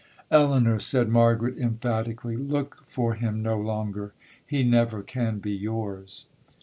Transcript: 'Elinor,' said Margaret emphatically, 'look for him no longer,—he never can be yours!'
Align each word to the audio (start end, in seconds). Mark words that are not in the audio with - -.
'Elinor,' 0.31 0.79
said 0.79 1.09
Margaret 1.09 1.59
emphatically, 1.59 2.35
'look 2.35 2.81
for 2.85 3.13
him 3.13 3.43
no 3.43 3.53
longer,—he 3.55 4.63
never 4.63 5.03
can 5.03 5.37
be 5.37 5.51
yours!' 5.51 6.25